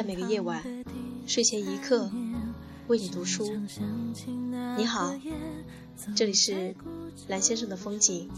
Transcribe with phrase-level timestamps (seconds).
[0.00, 0.62] 在每个夜晚
[1.26, 2.10] 睡前一刻
[2.86, 3.46] 为你读书。
[4.78, 5.14] 你好，
[6.16, 6.74] 这里是
[7.28, 8.30] 蓝先生的风景，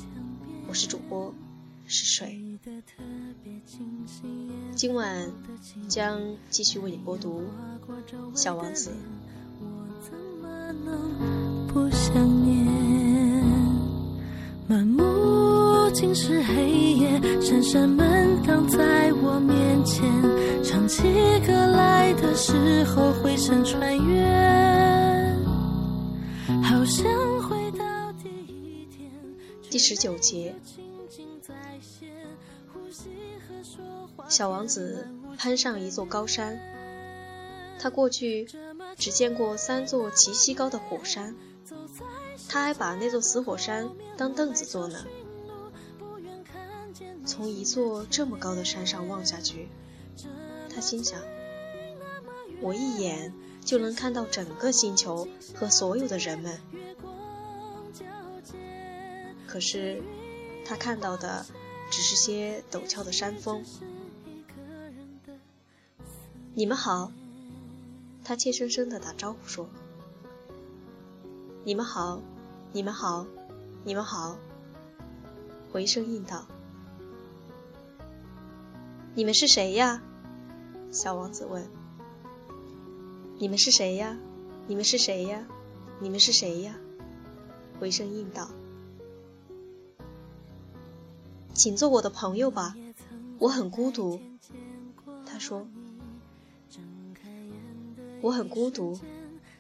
[0.67, 1.33] 我是主播
[1.87, 2.37] 是水。
[4.75, 5.31] 今晚
[5.87, 6.21] 将
[6.51, 7.45] 继续为你播读
[8.37, 8.91] 《小王子》。
[14.67, 19.12] 满目尽是黑夜，闪闪门挡在
[22.35, 24.25] 时候，回声穿越，
[26.63, 29.11] 好像回到第一天。
[29.71, 30.55] 第十九节，
[34.29, 36.59] 小王子攀上一座高山，
[37.79, 38.49] 他过去
[38.97, 41.35] 只见过三座齐膝高的火山。
[42.49, 45.05] 他还把那座死火山当凳子坐呢。
[47.25, 49.69] 从一座这么高的山上望下去，
[50.75, 51.21] 他心想：
[52.63, 56.59] 我一眼就能看到整个星球和所有的人们。
[59.47, 60.03] 可是，
[60.65, 61.45] 他看到的
[61.91, 63.63] 只是些陡峭的山峰。
[66.55, 67.13] 你们好，
[68.25, 69.69] 他怯生生地打招呼说
[71.65, 72.23] ：“你们好。”
[72.75, 73.27] 你们好，
[73.85, 74.39] 你们好。
[75.71, 76.47] 回声应道
[79.15, 80.03] ：“你们是谁呀？”
[80.91, 81.69] 小王子问。
[83.43, 84.17] “你们是谁呀？
[84.69, 85.45] 你们是谁呀？
[86.01, 86.77] 你们是谁呀？”
[87.81, 88.49] 回声应道
[91.53, 92.77] ：“请做我的朋友吧，
[93.41, 94.21] 我很孤独。”
[95.27, 95.67] 他说
[98.23, 98.97] ：“我很孤独，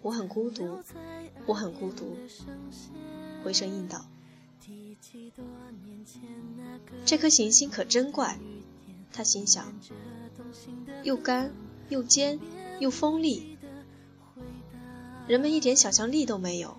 [0.00, 0.78] 我很孤独。”
[1.46, 2.16] 我很孤独，
[3.42, 4.06] 回声应道
[7.04, 8.38] ：“这颗行星可真怪。”
[9.12, 9.74] 他心想
[11.02, 11.52] ：“又干
[11.88, 12.38] 又尖
[12.78, 13.51] 又锋利，
[15.26, 16.76] 人们一点想象力都没有。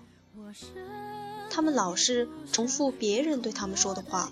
[1.50, 4.30] 他们老是重复别人对他们说的话。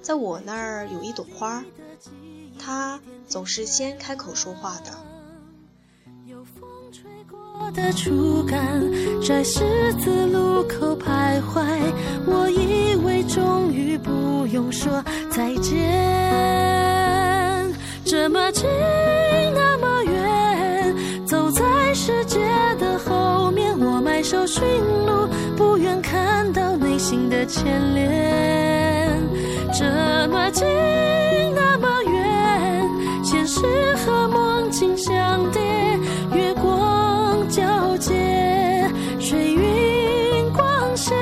[0.00, 1.64] 在我那儿有一朵花，
[2.58, 4.92] 它总是先开口说话的。”
[7.74, 8.80] 的触感，
[9.20, 11.92] 在十字路口徘徊，
[12.24, 15.74] 我以为终于不用说再见。
[18.06, 18.64] 这么近，
[19.54, 19.67] 那
[24.58, 24.66] 驯
[25.06, 29.22] 鹿，不愿看到内心的牵连。
[29.72, 29.84] 这
[30.28, 30.66] 么近，
[31.54, 32.90] 那么远，
[33.22, 33.60] 现实
[33.96, 35.60] 和梦境相叠。
[36.34, 38.12] 月光皎洁，
[39.20, 41.16] 水云光线，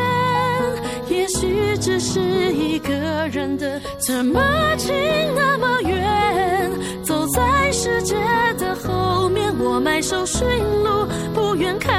[1.09, 2.21] 也许只是
[2.55, 2.95] 一个
[3.31, 4.41] 人的这么
[4.79, 4.95] 近，
[5.37, 6.71] 那么远，
[7.05, 8.15] 走在世界
[8.59, 10.47] 的后面，我埋首寻
[10.83, 11.95] 路，不愿看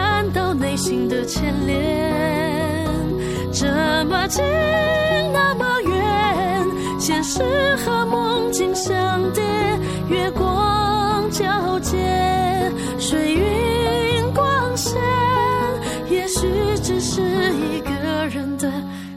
[0.78, 1.76] 心的牵连。
[3.52, 3.66] 这
[4.06, 4.44] 么近，
[5.34, 6.66] 那么远，
[7.00, 7.42] 现实
[7.78, 9.44] 和梦境相叠，
[10.10, 11.98] 月光皎洁，
[13.00, 15.02] 水云光线，
[16.10, 16.48] 也许
[16.84, 18.72] 只是一个人的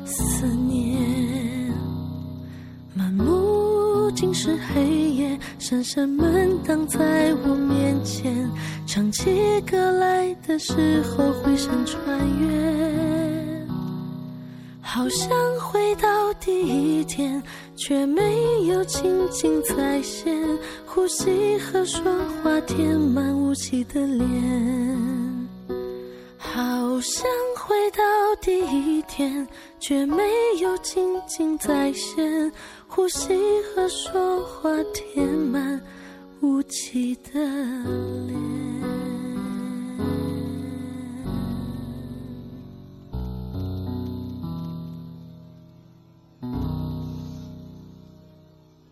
[0.06, 1.70] 思念，
[2.94, 4.10] 满目。
[4.12, 4.82] 尽是黑
[5.12, 6.99] 夜，闪闪门挡在
[7.44, 7.69] 我面。
[8.92, 13.64] 唱起歌来的时候，回声穿越，
[14.82, 15.30] 好像
[15.60, 17.40] 回到第一天，
[17.76, 18.20] 却没
[18.66, 20.36] 有情景再现。
[20.84, 22.02] 呼吸和说
[22.42, 25.48] 话填满雾气的脸，
[26.36, 26.52] 好
[27.00, 27.24] 像
[27.56, 28.02] 回到
[28.42, 29.46] 第一天，
[29.78, 30.24] 却没
[30.60, 32.52] 有情景再现。
[32.88, 35.80] 呼吸和说话填满
[36.40, 37.40] 无期的
[38.26, 39.00] 脸。